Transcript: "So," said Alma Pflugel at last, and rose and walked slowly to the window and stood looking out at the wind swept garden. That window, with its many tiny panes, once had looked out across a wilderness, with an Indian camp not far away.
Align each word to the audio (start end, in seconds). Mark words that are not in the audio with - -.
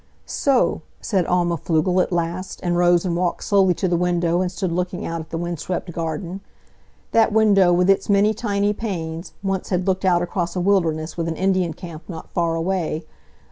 "So," 0.25 0.81
said 0.99 1.27
Alma 1.27 1.57
Pflugel 1.57 2.01
at 2.01 2.11
last, 2.11 2.59
and 2.63 2.75
rose 2.75 3.05
and 3.05 3.15
walked 3.15 3.43
slowly 3.43 3.75
to 3.75 3.87
the 3.87 3.95
window 3.95 4.41
and 4.41 4.51
stood 4.51 4.71
looking 4.71 5.05
out 5.05 5.21
at 5.21 5.29
the 5.29 5.37
wind 5.37 5.59
swept 5.59 5.91
garden. 5.91 6.41
That 7.11 7.31
window, 7.31 7.71
with 7.71 7.87
its 7.87 8.09
many 8.09 8.33
tiny 8.33 8.73
panes, 8.73 9.33
once 9.43 9.69
had 9.69 9.85
looked 9.85 10.03
out 10.03 10.23
across 10.23 10.55
a 10.55 10.59
wilderness, 10.59 11.17
with 11.17 11.27
an 11.27 11.35
Indian 11.35 11.73
camp 11.75 12.01
not 12.07 12.31
far 12.31 12.55
away. 12.55 13.05